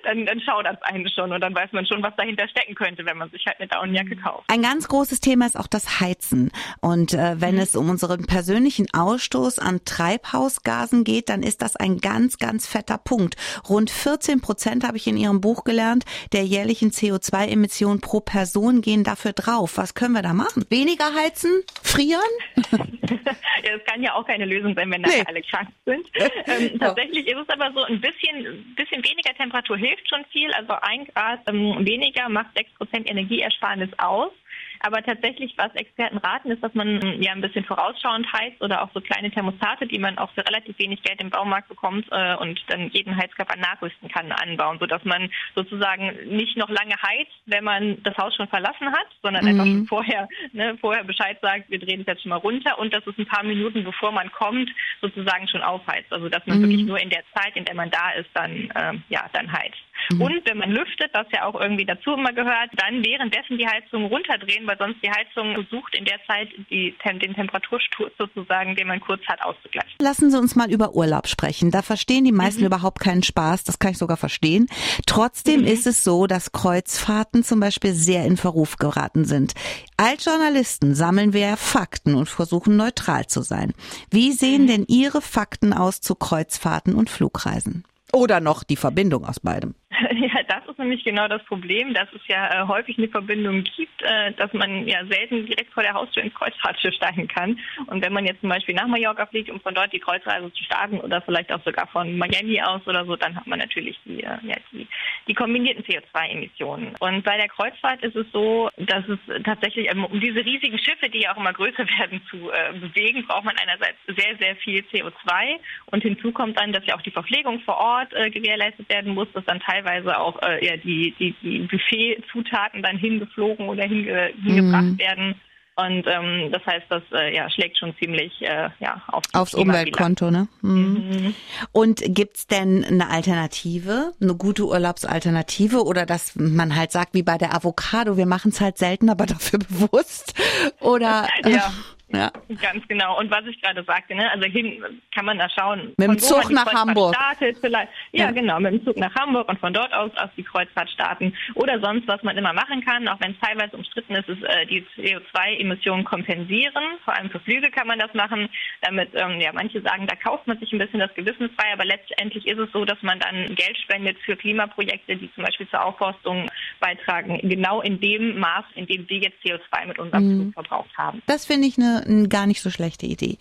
dann, 0.03 0.25
dann 0.25 0.39
schaut 0.41 0.65
das 0.65 0.81
einen 0.83 1.09
schon 1.09 1.31
und 1.31 1.41
dann 1.41 1.55
weiß 1.55 1.71
man 1.71 1.85
schon, 1.85 2.03
was 2.03 2.15
dahinter 2.15 2.47
stecken 2.47 2.75
könnte, 2.75 3.05
wenn 3.05 3.17
man 3.17 3.29
sich 3.31 3.45
halt 3.45 3.59
eine 3.59 3.67
Daunenjacke 3.67 4.15
kauft. 4.17 4.45
Ein 4.51 4.61
ganz 4.61 4.87
großes 4.87 5.19
Thema 5.19 5.45
ist 5.45 5.57
auch 5.57 5.67
das 5.67 5.99
Heizen 5.99 6.51
und 6.81 7.13
äh, 7.13 7.39
wenn 7.41 7.55
mhm. 7.55 7.61
es 7.61 7.75
um 7.75 7.89
unseren 7.89 8.25
persönlichen 8.25 8.87
Ausstoß 8.93 9.59
an 9.59 9.81
Treibhausgasen 9.85 11.03
geht, 11.03 11.29
dann 11.29 11.43
ist 11.43 11.61
das 11.61 11.75
ein 11.75 11.97
ganz, 11.97 12.37
ganz 12.37 12.67
fetter 12.67 12.97
Punkt. 12.97 13.35
Rund 13.67 13.89
14 13.89 14.41
Prozent 14.41 14.85
habe 14.85 14.97
ich 14.97 15.07
in 15.07 15.17
Ihrem 15.17 15.41
Buch 15.41 15.63
gelernt, 15.63 16.05
der 16.33 16.43
jährlichen 16.43 16.91
CO2-Emissionen 16.91 18.01
pro 18.01 18.19
Person 18.19 18.81
gehen 18.81 19.03
dafür 19.03 19.33
drauf. 19.33 19.77
Was 19.77 19.93
können 19.93 20.13
wir 20.13 20.21
da 20.21 20.33
machen? 20.33 20.65
Weniger 20.69 21.13
heizen? 21.15 21.63
Frieren? 21.81 22.21
ja, 22.71 23.77
das 23.77 23.85
kann 23.85 24.03
ja 24.03 24.13
auch 24.13 24.25
keine 24.25 24.45
Lösung 24.45 24.75
sein, 24.75 24.91
wenn 24.91 25.01
nee. 25.01 25.16
Alle 25.25 25.41
krank 25.41 25.69
sind. 25.85 26.07
Ähm, 26.47 26.79
tatsächlich 26.79 27.27
ist 27.27 27.37
es 27.37 27.49
aber 27.49 27.71
so, 27.73 27.83
ein 27.83 27.99
bisschen, 27.99 28.73
bisschen 28.75 29.03
weniger 29.03 29.33
Temperatur 29.35 29.77
hilft 29.77 30.07
schon 30.07 30.23
viel. 30.31 30.51
Also 30.53 30.73
ein 30.81 31.05
Grad 31.05 31.41
ähm, 31.47 31.85
weniger 31.85 32.29
macht 32.29 32.55
sechs 32.55 32.71
Prozent 32.75 33.09
Energieersparnis 33.09 33.89
aus. 33.97 34.31
Aber 34.79 35.03
tatsächlich, 35.03 35.53
was 35.57 35.73
Experten 35.75 36.17
raten, 36.17 36.51
ist, 36.51 36.63
dass 36.63 36.73
man 36.73 37.01
ähm, 37.01 37.21
ja 37.21 37.31
ein 37.31 37.41
bisschen 37.41 37.65
vorausschauend 37.65 38.31
heizt 38.33 38.61
oder 38.61 38.83
auch 38.83 38.89
so 38.93 39.01
kleine 39.01 39.31
Thermostate, 39.31 39.87
die 39.87 39.99
man 39.99 40.17
auch 40.17 40.31
für 40.31 40.45
relativ 40.45 40.77
wenig 40.79 41.01
Geld 41.03 41.21
im 41.21 41.29
Baumarkt 41.29 41.69
bekommt 41.69 42.07
äh, 42.11 42.35
und 42.35 42.59
dann 42.67 42.89
jeden 42.89 43.15
Heizkörper 43.15 43.57
nachrüsten 43.57 44.09
kann, 44.09 44.31
anbauen, 44.31 44.77
sodass 44.79 45.03
man 45.03 45.29
sozusagen 45.55 46.11
nicht 46.25 46.57
noch 46.57 46.69
lange 46.69 46.95
heizt, 47.01 47.31
wenn 47.45 47.63
man 47.63 48.01
das 48.03 48.17
Haus 48.17 48.35
schon 48.35 48.47
verlassen 48.47 48.91
hat, 48.91 49.07
sondern 49.21 49.43
mhm. 49.43 49.49
einfach 49.49 49.65
schon 49.65 49.87
vorher, 49.87 50.27
ne, 50.53 50.77
vorher 50.79 51.03
Bescheid 51.03 51.37
sagt, 51.41 51.69
wir 51.69 51.79
drehen 51.79 52.01
es 52.01 52.07
jetzt 52.07 52.23
schon 52.23 52.29
mal 52.29 52.37
runter 52.37 52.77
und 52.79 52.93
dass 52.93 53.05
es 53.07 53.17
ein 53.17 53.25
paar 53.25 53.43
Minuten, 53.43 53.83
bevor 53.83 54.11
man 54.11 54.31
kommt, 54.31 54.69
sozusagen 55.01 55.47
schon 55.47 55.61
aufheizt. 55.61 56.11
Also 56.11 56.29
dass 56.29 56.45
man 56.45 56.59
mhm. 56.59 56.63
wirklich 56.63 56.85
nur 56.85 56.99
in 56.99 57.09
der 57.09 57.23
Zeit, 57.33 57.55
in 57.55 57.65
der 57.65 57.75
man 57.75 57.89
da 57.89 58.11
ist, 58.11 58.29
dann 58.33 58.69
äh, 58.71 58.93
ja 59.09 59.25
dann 59.33 59.51
heizt. 59.51 59.86
Mhm. 60.11 60.21
Und 60.21 60.41
wenn 60.45 60.57
man 60.57 60.71
lüftet, 60.71 61.09
was 61.13 61.27
ja 61.31 61.45
auch 61.45 61.59
irgendwie 61.59 61.85
dazu 61.85 62.13
immer 62.13 62.33
gehört, 62.33 62.69
dann 62.77 63.03
währenddessen 63.03 63.57
die 63.57 63.67
Heizung 63.67 64.05
runterdrehen, 64.05 64.65
weil 64.67 64.77
sonst 64.77 64.97
die 65.03 65.09
Heizung 65.09 65.53
versucht 65.53 65.95
in 65.97 66.05
der 66.05 66.19
Zeit 66.27 66.49
die, 66.69 66.95
den 67.05 67.33
Temperatursturz 67.33 68.13
sozusagen, 68.17 68.75
den 68.75 68.87
man 68.87 68.99
kurz 68.99 69.21
hat, 69.27 69.41
auszugleichen. 69.41 69.91
Lassen 69.99 70.31
Sie 70.31 70.37
uns 70.37 70.55
mal 70.55 70.71
über 70.71 70.93
Urlaub 70.95 71.27
sprechen. 71.27 71.71
Da 71.71 71.81
verstehen 71.81 72.25
die 72.25 72.31
meisten 72.31 72.61
mhm. 72.61 72.67
überhaupt 72.67 72.99
keinen 72.99 73.23
Spaß. 73.23 73.63
Das 73.63 73.79
kann 73.79 73.91
ich 73.91 73.97
sogar 73.97 74.17
verstehen. 74.17 74.67
Trotzdem 75.05 75.61
mhm. 75.61 75.67
ist 75.67 75.87
es 75.87 76.03
so, 76.03 76.27
dass 76.27 76.51
Kreuzfahrten 76.51 77.43
zum 77.43 77.59
Beispiel 77.59 77.91
sehr 77.91 78.25
in 78.25 78.37
Verruf 78.37 78.77
geraten 78.77 79.25
sind. 79.25 79.53
Als 79.97 80.25
Journalisten 80.25 80.95
sammeln 80.95 81.33
wir 81.33 81.57
Fakten 81.57 82.15
und 82.15 82.29
versuchen 82.29 82.77
neutral 82.77 83.27
zu 83.27 83.41
sein. 83.41 83.73
Wie 84.11 84.31
sehen 84.31 84.63
mhm. 84.63 84.67
denn 84.67 84.85
Ihre 84.87 85.21
Fakten 85.21 85.73
aus 85.73 86.01
zu 86.01 86.15
Kreuzfahrten 86.15 86.95
und 86.95 87.09
Flugreisen? 87.09 87.83
Oder 88.13 88.39
noch 88.39 88.63
die 88.63 88.77
Verbindung 88.77 89.25
aus 89.25 89.39
beidem. 89.39 89.75
Ja, 90.17 90.43
das 90.47 90.67
ist 90.67 90.79
nämlich 90.79 91.03
genau 91.03 91.27
das 91.27 91.43
Problem, 91.45 91.93
dass 91.93 92.07
es 92.13 92.21
ja 92.27 92.63
äh, 92.63 92.67
häufig 92.67 92.97
eine 92.97 93.07
Verbindung 93.07 93.63
gibt, 93.63 94.01
äh, 94.01 94.33
dass 94.33 94.51
man 94.53 94.87
ja 94.87 95.05
selten 95.05 95.45
direkt 95.45 95.73
vor 95.73 95.83
der 95.83 95.93
Haustür 95.93 96.23
ins 96.23 96.33
Kreuzfahrtschiff 96.33 96.93
steigen 96.95 97.27
kann. 97.27 97.59
Und 97.87 98.03
wenn 98.03 98.13
man 98.13 98.25
jetzt 98.25 98.41
zum 98.41 98.49
Beispiel 98.49 98.75
nach 98.75 98.87
Mallorca 98.87 99.25
fliegt, 99.25 99.49
um 99.49 99.59
von 99.61 99.73
dort 99.73 99.93
die 99.93 99.99
Kreuzreise 99.99 100.51
zu 100.53 100.63
starten 100.63 100.99
oder 100.99 101.21
vielleicht 101.21 101.51
auch 101.51 101.63
sogar 101.63 101.87
von 101.87 102.17
Miami 102.17 102.61
aus 102.61 102.81
oder 102.85 103.05
so, 103.05 103.15
dann 103.15 103.35
hat 103.35 103.47
man 103.47 103.59
natürlich 103.59 103.97
die, 104.05 104.23
äh, 104.23 104.37
ja, 104.43 104.55
die, 104.71 104.87
die 105.27 105.33
kombinierten 105.33 105.83
CO2-Emissionen. 105.83 106.95
Und 106.99 107.23
bei 107.23 107.37
der 107.37 107.47
Kreuzfahrt 107.47 108.03
ist 108.03 108.15
es 108.15 108.25
so, 108.31 108.69
dass 108.77 109.03
es 109.07 109.19
tatsächlich, 109.43 109.89
ähm, 109.89 110.05
um 110.05 110.19
diese 110.19 110.43
riesigen 110.43 110.79
Schiffe, 110.79 111.09
die 111.09 111.21
ja 111.21 111.33
auch 111.33 111.37
immer 111.37 111.53
größer 111.53 111.85
werden, 111.99 112.21
zu 112.29 112.51
äh, 112.51 112.73
bewegen, 112.73 113.25
braucht 113.25 113.45
man 113.45 113.55
einerseits 113.57 113.97
sehr, 114.07 114.37
sehr 114.37 114.55
viel 114.57 114.83
CO2. 114.91 115.59
Und 115.91 116.03
hinzu 116.03 116.31
kommt 116.31 116.59
dann, 116.59 116.73
dass 116.73 116.85
ja 116.85 116.95
auch 116.95 117.01
die 117.01 117.11
Verpflegung 117.11 117.61
vor 117.61 117.77
Ort 117.77 118.13
äh, 118.13 118.29
gewährleistet 118.29 118.89
werden 118.89 119.13
muss, 119.13 119.31
dass 119.33 119.45
dann 119.45 119.59
teilweise 119.59 119.76
auch 119.85 120.41
äh, 120.41 120.65
ja, 120.65 120.77
die, 120.77 121.13
die, 121.19 121.35
die 121.41 121.59
Buffetzutaten 121.59 122.81
dann 122.81 122.97
hingeflogen 122.97 123.69
oder 123.69 123.83
hinge, 123.83 124.31
hingebracht 124.43 124.83
mhm. 124.83 124.99
werden. 124.99 125.35
Und 125.79 126.07
ähm, 126.07 126.51
das 126.51 126.65
heißt, 126.65 126.87
das 126.89 127.03
äh, 127.11 127.35
ja, 127.35 127.47
schlägt 127.51 127.77
schon 127.77 127.95
ziemlich 127.99 128.41
äh, 128.41 128.69
ja, 128.79 128.99
auf 129.09 129.23
aufs 129.33 129.53
Umweltkonto. 129.53 130.31
Ne? 130.31 130.47
Mhm. 130.63 131.09
Mhm. 131.11 131.35
Und 131.71 132.01
gibt's 132.03 132.47
denn 132.47 132.83
eine 132.83 133.09
Alternative, 133.11 134.13
eine 134.19 134.33
gute 134.33 134.65
Urlaubsalternative 134.65 135.83
oder 135.83 136.07
dass 136.07 136.35
man 136.35 136.75
halt 136.75 136.91
sagt, 136.91 137.13
wie 137.13 137.21
bei 137.21 137.37
der 137.37 137.53
Avocado, 137.53 138.17
wir 138.17 138.25
machen 138.25 138.49
es 138.49 138.59
halt 138.59 138.79
selten, 138.79 139.07
aber 139.11 139.27
dafür 139.27 139.59
bewusst? 139.69 140.33
Oder 140.79 141.27
ja. 141.45 141.71
Ja. 142.09 142.31
Ganz 142.61 142.87
genau. 142.87 143.19
Und 143.19 143.29
was 143.31 143.45
ich 143.45 143.61
gerade 143.61 143.83
sagte, 143.83 144.15
ne, 144.15 144.31
also 144.31 144.45
hin 144.45 144.83
kann 145.13 145.25
man 145.25 145.37
da 145.37 145.49
schauen. 145.49 145.93
Mit 145.97 146.07
dem 146.07 146.19
Zug 146.19 146.49
nach 146.51 146.71
Hamburg. 146.71 147.15
Startet 147.15 147.57
vielleicht. 147.59 147.91
Ja, 148.11 148.25
ja, 148.25 148.31
genau, 148.31 148.59
mit 148.59 148.73
dem 148.73 148.85
Zug 148.85 148.97
nach 148.97 149.13
Hamburg 149.15 149.49
und 149.49 149.59
von 149.59 149.73
dort 149.73 149.93
aus 149.93 150.11
aus 150.17 150.29
die 150.37 150.43
Kreuzfahrt 150.43 150.89
starten. 150.89 151.33
Oder 151.55 151.79
sonst, 151.79 152.07
was 152.07 152.23
man 152.23 152.37
immer 152.37 152.53
machen 152.53 152.83
kann, 152.83 153.07
auch 153.07 153.19
wenn 153.19 153.31
es 153.31 153.39
teilweise 153.39 153.75
umstritten 153.75 154.15
ist, 154.15 154.29
ist 154.29 154.43
äh, 154.43 154.65
die 154.65 154.85
CO2-Emissionen 154.95 156.05
kompensieren. 156.05 156.83
Vor 157.03 157.15
allem 157.15 157.29
für 157.29 157.39
Flüge 157.41 157.69
kann 157.71 157.87
man 157.87 157.99
das 157.99 158.13
machen. 158.13 158.49
Damit, 158.81 159.09
ähm, 159.13 159.41
ja, 159.41 159.51
manche 159.53 159.81
sagen, 159.81 160.07
da 160.07 160.15
kauft 160.15 160.47
man 160.47 160.57
sich 160.59 160.71
ein 160.71 160.79
bisschen 160.79 160.99
das 160.99 161.13
Gewissen 161.13 161.49
frei, 161.57 161.73
aber 161.73 161.85
letztendlich 161.85 162.47
ist 162.47 162.59
es 162.59 162.71
so, 162.71 162.85
dass 162.85 163.01
man 163.01 163.19
dann 163.19 163.55
Geld 163.55 163.77
spendet 163.77 164.17
für 164.19 164.35
Klimaprojekte, 164.35 165.17
die 165.17 165.31
zum 165.33 165.43
Beispiel 165.43 165.67
zur 165.69 165.83
Aufforstung 165.83 166.49
beitragen, 166.79 167.39
genau 167.43 167.81
in 167.81 167.99
dem 167.99 168.39
Maß, 168.39 168.65
in 168.75 168.87
dem 168.87 169.07
wir 169.09 169.17
jetzt 169.17 169.37
CO2 169.43 169.87
mit 169.87 169.99
unserem 169.99 170.23
mhm. 170.23 170.41
Flug 170.41 170.53
verbraucht 170.53 170.97
haben. 170.97 171.21
Das 171.25 171.45
finde 171.45 171.67
ich 171.67 171.77
eine 171.77 171.96
eine 172.05 172.27
gar 172.27 172.47
nicht 172.47 172.61
so 172.61 172.69
schlechte 172.69 173.05
Idee. 173.05 173.37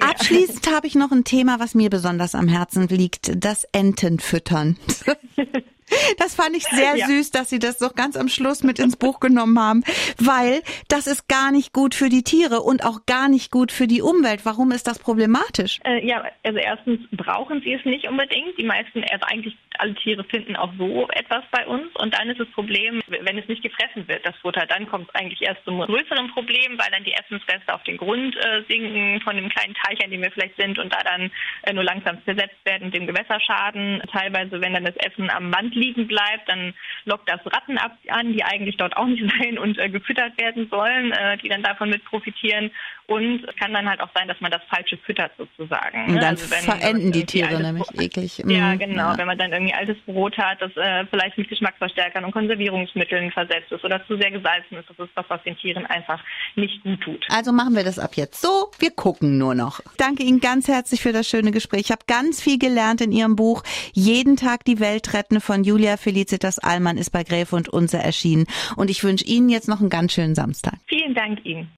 Ja. 0.00 0.10
Abschließend 0.10 0.70
habe 0.70 0.86
ich 0.86 0.94
noch 0.94 1.12
ein 1.12 1.24
Thema, 1.24 1.60
was 1.60 1.74
mir 1.74 1.90
besonders 1.90 2.34
am 2.34 2.48
Herzen 2.48 2.88
liegt, 2.88 3.32
das 3.36 3.64
Entenfüttern. 3.72 4.76
Das 6.18 6.34
fand 6.34 6.56
ich 6.56 6.64
sehr 6.64 6.96
ja. 6.96 7.06
süß, 7.06 7.30
dass 7.30 7.50
Sie 7.50 7.58
das 7.58 7.78
doch 7.78 7.94
ganz 7.94 8.16
am 8.16 8.28
Schluss 8.28 8.62
mit 8.62 8.78
ins 8.78 8.96
Buch 8.96 9.20
genommen 9.20 9.58
haben, 9.58 9.82
weil 10.18 10.62
das 10.88 11.06
ist 11.06 11.28
gar 11.28 11.50
nicht 11.50 11.72
gut 11.72 11.94
für 11.94 12.08
die 12.08 12.22
Tiere 12.22 12.60
und 12.60 12.84
auch 12.84 13.06
gar 13.06 13.28
nicht 13.28 13.50
gut 13.50 13.72
für 13.72 13.86
die 13.86 14.02
Umwelt. 14.02 14.44
Warum 14.44 14.70
ist 14.70 14.86
das 14.86 14.98
problematisch? 14.98 15.80
Äh, 15.84 16.06
ja, 16.06 16.24
also 16.44 16.58
erstens 16.58 17.00
brauchen 17.12 17.60
sie 17.62 17.74
es 17.74 17.84
nicht 17.84 18.08
unbedingt. 18.08 18.58
Die 18.58 18.64
meisten, 18.64 19.04
also 19.04 19.24
eigentlich 19.26 19.56
alle 19.78 19.94
Tiere 19.94 20.24
finden 20.24 20.56
auch 20.56 20.72
so 20.78 21.08
etwas 21.10 21.42
bei 21.50 21.66
uns. 21.66 21.94
Und 21.96 22.14
dann 22.14 22.28
ist 22.28 22.40
das 22.40 22.48
Problem, 22.50 23.02
wenn 23.08 23.38
es 23.38 23.48
nicht 23.48 23.62
gefressen 23.62 24.06
wird, 24.08 24.26
das 24.26 24.36
Futter, 24.36 24.66
dann 24.66 24.88
kommt 24.88 25.08
es 25.08 25.14
eigentlich 25.14 25.42
erst 25.42 25.64
zum 25.64 25.80
größeren 25.80 26.30
Problem, 26.32 26.78
weil 26.78 26.90
dann 26.90 27.04
die 27.04 27.14
Essensreste 27.14 27.74
auf 27.74 27.82
den 27.84 27.96
Grund 27.96 28.36
äh, 28.36 28.62
sinken 28.68 29.20
von 29.22 29.36
dem 29.36 29.48
kleinen 29.48 29.74
Teich, 29.74 30.02
an 30.04 30.10
dem 30.10 30.22
wir 30.22 30.30
vielleicht 30.30 30.56
sind 30.56 30.78
und 30.78 30.92
da 30.92 30.98
dann 31.04 31.30
äh, 31.62 31.72
nur 31.72 31.84
langsam 31.84 32.22
zersetzt 32.24 32.64
werden, 32.64 32.90
dem 32.90 33.06
Gewässer 33.06 33.40
schaden. 33.40 34.02
Teilweise, 34.10 34.60
wenn 34.60 34.74
dann 34.74 34.84
das 34.84 34.96
Essen 34.96 35.30
am 35.30 35.50
Land 35.50 35.74
liegen 35.82 36.06
bleibt, 36.06 36.48
dann 36.48 36.74
lockt 37.04 37.28
das 37.28 37.40
Ratten 37.44 37.78
ab 37.78 37.96
an, 38.08 38.32
die 38.32 38.44
eigentlich 38.44 38.76
dort 38.76 38.96
auch 38.96 39.06
nicht 39.06 39.24
sein 39.38 39.58
und 39.58 39.78
äh, 39.78 39.88
gefüttert 39.88 40.38
werden 40.38 40.68
sollen, 40.70 41.12
äh, 41.12 41.36
die 41.38 41.48
dann 41.48 41.62
davon 41.62 41.90
mit 41.90 42.04
profitieren. 42.04 42.70
Und 43.06 43.44
es 43.44 43.56
kann 43.56 43.74
dann 43.74 43.88
halt 43.88 44.00
auch 44.00 44.08
sein, 44.14 44.28
dass 44.28 44.40
man 44.40 44.50
das 44.50 44.62
Falsche 44.70 44.96
füttert 44.98 45.32
sozusagen. 45.36 46.06
Und 46.06 46.14
ne? 46.14 46.20
dann 46.20 46.30
also 46.30 46.50
wenn, 46.50 46.60
verenden 46.60 47.12
die 47.12 47.26
Tiere 47.26 47.60
nämlich 47.60 47.86
Brot, 47.88 48.00
eklig. 48.00 48.38
Ja, 48.38 48.74
mhm. 48.74 48.78
genau. 48.78 49.12
Ja. 49.12 49.18
Wenn 49.18 49.26
man 49.26 49.38
dann 49.38 49.52
irgendwie 49.52 49.74
altes 49.74 49.96
Brot 50.06 50.38
hat, 50.38 50.62
das 50.62 50.74
äh, 50.76 51.04
vielleicht 51.10 51.36
mit 51.36 51.48
Geschmacksverstärkern 51.48 52.24
und 52.24 52.32
Konservierungsmitteln 52.32 53.32
versetzt 53.32 53.72
ist 53.72 53.84
oder 53.84 54.06
zu 54.06 54.16
sehr 54.16 54.30
gesalzen 54.30 54.78
ist, 54.78 54.88
das 54.88 54.98
ist 54.98 55.12
das, 55.14 55.26
was 55.28 55.42
den 55.42 55.56
Tieren 55.58 55.84
einfach 55.86 56.22
nicht 56.54 56.82
gut 56.82 57.00
tut. 57.02 57.26
Also 57.28 57.52
machen 57.52 57.74
wir 57.74 57.84
das 57.84 57.98
ab 57.98 58.12
jetzt 58.14 58.40
so. 58.40 58.70
Wir 58.78 58.90
gucken 58.90 59.36
nur 59.36 59.54
noch. 59.54 59.80
danke 59.98 60.22
Ihnen 60.22 60.40
ganz 60.40 60.68
herzlich 60.68 61.02
für 61.02 61.12
das 61.12 61.28
schöne 61.28 61.50
Gespräch. 61.50 61.82
Ich 61.82 61.90
habe 61.90 62.04
ganz 62.06 62.40
viel 62.40 62.58
gelernt 62.58 63.00
in 63.00 63.12
Ihrem 63.12 63.36
Buch 63.36 63.62
Jeden 63.92 64.36
Tag 64.36 64.64
die 64.64 64.80
Welt 64.80 65.12
retten 65.14 65.40
Julia 65.64 65.96
Felicitas 65.96 66.58
Allmann 66.58 66.96
ist 66.96 67.10
bei 67.10 67.24
Gräfe 67.24 67.56
und 67.56 67.68
Unser 67.68 68.00
erschienen. 68.00 68.46
Und 68.76 68.90
ich 68.90 69.04
wünsche 69.04 69.24
Ihnen 69.24 69.48
jetzt 69.48 69.68
noch 69.68 69.80
einen 69.80 69.90
ganz 69.90 70.12
schönen 70.12 70.34
Samstag. 70.34 70.74
Vielen 70.86 71.14
Dank 71.14 71.44
Ihnen. 71.44 71.70